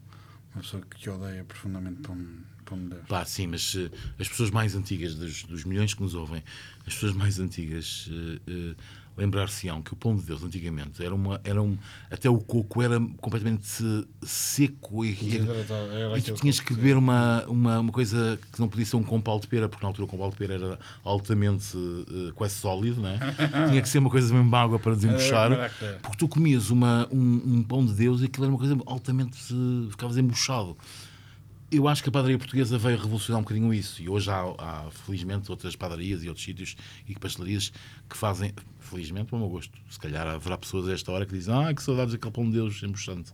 [0.54, 2.18] uma pessoa que odeia profundamente pão,
[2.66, 3.08] pão de Deus.
[3.08, 6.44] Pá, sim, mas eh, as pessoas mais antigas, dos, dos milhões que nos ouvem,
[6.86, 8.76] as pessoas mais antigas eh, eh,
[9.18, 11.42] lembrar-se-ão que o pão de Deus antigamente era uma.
[11.44, 11.78] Era um,
[12.12, 13.66] até o coco era completamente
[14.22, 18.60] seco e, e, Desidratado, era e tu tinhas que beber uma, uma, uma coisa que
[18.60, 20.80] não podia ser um compal de pera, porque na altura o compal de pera era
[21.04, 23.20] altamente eh, quase sólido, né?
[23.70, 25.94] tinha que ser uma coisa mesmo água para desembuchar, Era maracujá.
[26.02, 29.38] porque tu comias uma, um, um pão de Deus e aquilo era uma coisa altamente.
[29.54, 30.78] eh, ficavas embuchado.
[31.70, 34.02] Eu acho que a padaria portuguesa veio revolucionar um bocadinho isso.
[34.02, 36.76] E hoje há, há, felizmente, outras padarias e outros sítios
[37.08, 37.74] e pastelarias
[38.10, 39.78] que fazem, felizmente, ao meu gosto.
[39.90, 42.52] Se calhar haverá pessoas a esta hora que dizem: Ah, que saudades daquele pão de
[42.54, 43.34] Deus embuchante.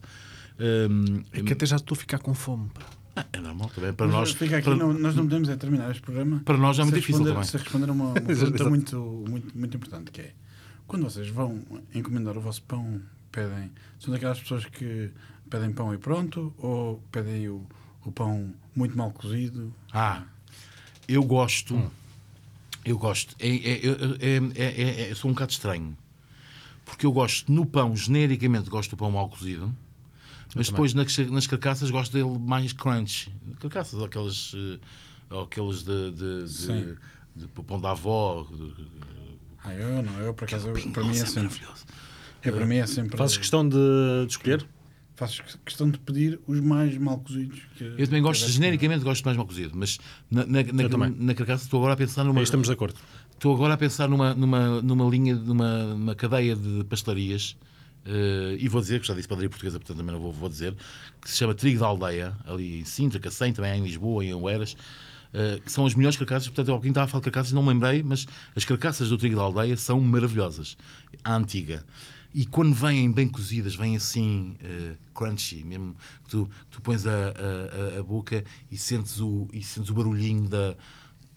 [0.59, 2.69] Hum, É que até já estou a ficar com fome.
[3.13, 3.25] pá.
[3.33, 3.93] é normal também.
[3.93, 6.41] Para Mas nós, fica aqui, para, não- nós não podemos é terminar este programa.
[6.43, 7.43] para nós é muito difícil também.
[7.43, 10.33] sem responder a uma, uma pergunta muito, muito, muito importante, que é
[10.87, 11.61] quando vocês vão
[11.93, 12.99] encomendar o vosso pão,
[13.31, 15.11] pedem, são daquelas pessoas que
[15.49, 17.65] pedem pão e pronto, ou pedem o,
[18.05, 19.73] o pão muito mal cozido?
[19.91, 20.23] Ah,
[21.07, 21.91] eu gosto.
[22.85, 23.35] Eu gosto.
[23.39, 25.97] É, é, é, é, é- é- eu sou um bocado estranho.
[26.85, 29.73] Porque eu gosto no pão, genericamente gosto do pão mal cozido.
[30.55, 33.31] Mas depois nas, nas carcaças gosto dele mais crunch.
[33.59, 36.95] Carcaças, ou aqueles, eh, aqueles de, de, de, Sim.
[37.35, 38.45] de, pão da avó.
[38.51, 38.73] de-
[39.63, 41.43] Ah, eu não, eu por acaso, para mim é sempre.
[41.43, 41.85] maravilhoso.
[42.43, 43.17] É, para mim é sempre.
[43.17, 43.77] Fazes questão de,
[44.25, 44.67] de escolher?
[45.15, 47.59] Faço questão de pedir os mais mal cozidos.
[47.77, 49.99] que- Eu também gosto, que genericamente gosto mais mal cozido, mas
[50.29, 52.39] na, na, na, na carcaça estou agora a pensar numa.
[52.39, 52.95] Aí estamos de acordo.
[53.33, 57.55] Estou agora a pensar numa, numa, numa linha, numa, numa cadeia de pastelarias,
[58.05, 60.75] eh, e vou dizer, que já disse padaria portuguesa, portanto também não vou, vou dizer,
[61.21, 64.33] que se chama Trigo da Aldeia, ali em Sintra, Cacém, também há em Lisboa, em
[64.33, 64.75] Oeiras,
[65.33, 66.47] eh, que são as melhores carcaças.
[66.47, 69.35] Portanto, alguém estava a falar de carcaças, não me lembrei, mas as carcaças do Trigo
[69.35, 70.75] da Aldeia são maravilhosas,
[71.23, 71.83] à antiga.
[72.33, 77.11] E quando vêm bem cozidas, vêm assim, eh, crunchy, mesmo que tu, tu pões a,
[77.11, 80.75] a, a- boca e sentes o, e sentes o barulhinho da.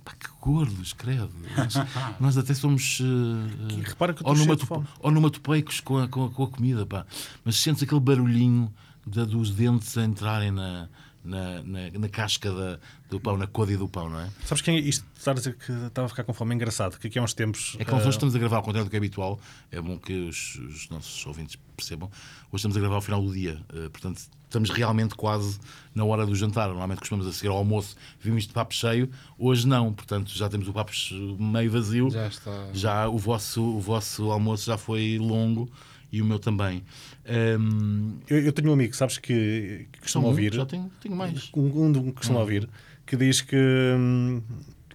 [0.04, 1.30] Pá, que gordos, credo.
[1.56, 1.74] Nós,
[2.20, 3.00] nós até somos.
[3.02, 4.86] eh, Que- repara que eu ou, estou numa cheio de fome.
[5.00, 7.04] ou numa topeicos com a, com, a, com a comida, pá.
[7.44, 8.72] Mas sentes aquele barulhinho
[9.06, 10.88] da- dos dentes a entrarem na,
[11.26, 12.78] na, na, na casca da,
[13.10, 14.30] do pão, na côdea do pão, não é?
[14.44, 15.04] Sabes quem é isto?
[15.16, 17.34] Estar a dizer que estava a ficar com fome é engraçado, que aqui há uns
[17.34, 17.76] tempos.
[17.78, 19.38] É que nós eh, hoje estamos a gravar ao contrário do que é habitual.
[19.70, 22.08] É bom que os, os nossos ouvintes percebam.
[22.50, 23.60] Hoje estamos a gravar ao final do dia.
[23.74, 25.58] eh, portanto, estamos realmente quase
[25.94, 26.68] na hora do jantar.
[26.68, 27.96] Normalmente costumamos a seguir ao almoço.
[28.20, 29.10] Vimos isto de papo cheio.
[29.38, 29.92] Hoje não.
[29.92, 30.92] Portanto, já temos o papo
[31.38, 32.10] meio vazio.
[32.10, 32.68] Já está.
[32.72, 35.70] Já o vosso, o vosso almoço já foi longo
[36.16, 36.82] e o meu também.
[37.24, 40.54] Ehm, eu, eu tenho um amigo, sabes, que, que costuma ouvir.
[40.54, 41.50] Já tenho, tenho mais.
[41.54, 42.12] um, um de um que Hum.
[42.14, 42.68] costuma ouvir,
[43.04, 44.42] que diz que, hum,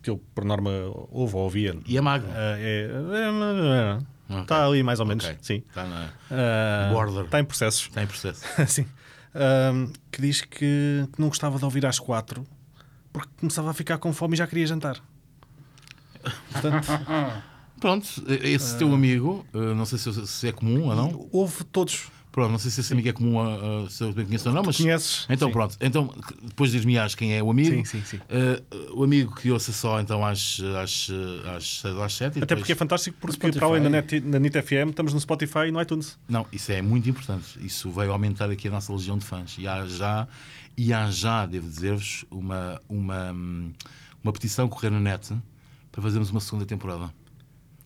[0.01, 0.71] que ele, por norma,
[1.11, 1.77] ouve ou ouvia.
[1.87, 2.29] E é magro.
[2.31, 4.41] Ah, é, é, Ok.
[4.43, 5.37] Está ali mais ou menos, Ok.
[5.41, 5.63] sim.
[5.67, 7.25] Está, na, Ah, Border.
[7.25, 7.83] Está em processos.
[7.87, 8.45] está em processo.
[8.67, 8.85] sim.
[10.09, 12.45] Que diz que, que não gostava de ouvir às quatro
[13.11, 15.01] porque começava a ficar com fome e já queria jantar.
[16.51, 16.87] Portanto,
[17.81, 18.07] Pronto,
[18.43, 21.27] esse teu amigo, eh, não sei se, se é comum ou não.
[21.31, 22.11] ouve todos.
[22.31, 24.55] Pronto, não sei se esse amigo é comum a, a, se eu bem conheço ou
[24.55, 24.77] não, mas.
[24.77, 25.25] Conheces?
[25.27, 25.51] Então Sim.
[25.51, 26.13] pronto, então
[26.43, 27.75] depois diz-me quem é o amigo.
[27.75, 28.19] Sim, sim, sim.
[28.29, 28.61] Eh,
[28.93, 31.09] o amigo que ouça só então às, às,
[31.55, 34.39] às, seis ou às 7 Até porque é fantástico, porque para além da NET, da
[34.39, 36.17] NIT FM, estamos no Spotify e no iTunes.
[36.29, 37.59] Não, isso é muito importante.
[37.59, 39.57] Isso vai aumentar aqui a nossa legião de fãs.
[39.57, 40.27] E há já,
[40.77, 43.73] e há já devo dizer-vos, uma, uma, hum,
[44.23, 45.33] uma petição a correr na net
[45.91, 47.11] para fazermos uma segunda temporada.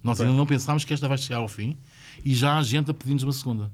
[0.06, 0.28] Nós Bem.
[0.28, 1.76] ainda não pensámos que esta vai chegar ao fim
[2.24, 3.72] e já há gente a pedir-nos uma segunda.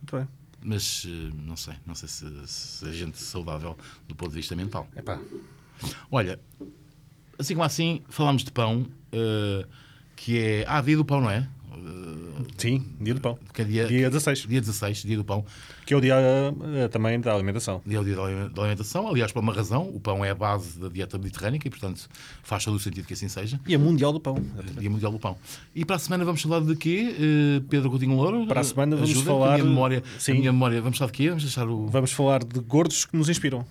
[0.00, 0.28] Muito bem.
[0.62, 4.54] Mas eh, não sei, não sei se, se a gente saudável do ponto de vista
[4.54, 4.86] mental.
[4.94, 5.18] Epá,
[6.12, 6.38] Olha,
[7.36, 9.66] assim como assim, falámos de pão, eh,
[10.14, 10.64] que é.
[10.68, 11.48] Ah, dia do pão, não é?
[11.76, 13.38] Eh, sim, dia do pão.
[13.52, 15.44] que é dia, Dia 16, dia 16, dia do pão.
[15.86, 17.82] que é o dia eh, também da alimentação.
[17.86, 19.08] Dia do dia da alime- da alimentação.
[19.08, 22.08] Aliás, por uma razão, o pão é a base da dieta mediterrânica e, portanto,
[22.42, 23.60] faz todo o sentido que assim seja.
[23.66, 24.36] E é mundial do pão.
[24.78, 25.36] Dia Mundial do Pão.
[25.74, 28.46] E para a semana vamos falar de quê, eh, Pedro Coutinho Louro?
[28.46, 30.32] Para a semana vamos Ajuda, falar- A minha memória, Sim.
[30.32, 31.28] a minha memória, vamos falar de quê?
[31.28, 33.64] Vamos deixar o Vamos falar de gordos que nos inspiram.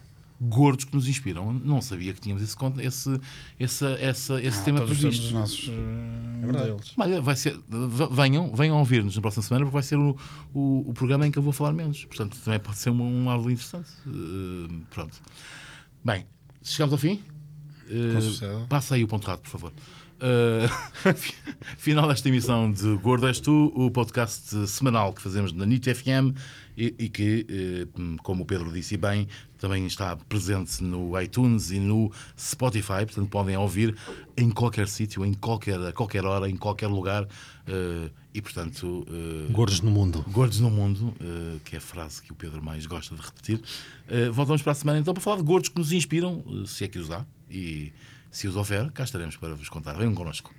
[0.49, 1.53] Gordos que nos inspiram.
[1.53, 3.09] Não sabia que tínhamos esse, esse,
[3.59, 5.25] esse, esse, esse tema Todos temos previsto.
[5.25, 6.69] os nossos eh, verdade.
[6.71, 6.93] modelos.
[6.97, 7.59] Olha, vai ser,
[8.11, 10.17] venham, venham ouvir-nos na próxima semana, porque vai ser o,
[10.53, 12.03] o, o programa em que eu vou falar menos.
[12.05, 13.89] Portanto, também pode ser um, um algo interessante.
[14.07, 15.19] Eh, pronto.
[16.03, 16.25] Bem,
[16.61, 17.21] chegamos ao fim.
[17.89, 18.65] Eh, Com sucesso.
[18.67, 19.73] passa aí o ponto rato, por favor.
[20.19, 20.67] Eh,
[21.15, 21.33] fi-
[21.77, 26.35] final desta emissão de Gordo És Tu, o podcast semanal que fazemos na NIT FM
[26.77, 27.87] e, e que, eh,
[28.23, 29.27] como o Pedro disse bem,
[29.63, 33.95] também está presente no iTunes e no Spotify, portanto podem ouvir
[34.35, 37.25] em qualquer sítio, em qualquer, a qualquer hora, em qualquer lugar
[37.65, 40.21] eh, e, portanto, eh, Gordos no mundo.
[40.27, 43.61] Gordos no Mundo, eh, que é a frase que o Pedro mais gosta de repetir.
[44.33, 46.99] Voltamos para a semana então para falar de gordos que nos inspiram, se é que
[46.99, 47.93] os há, e
[48.29, 49.93] se os houver, cá estaremos para vos contar.
[49.93, 50.53] Venham connosco.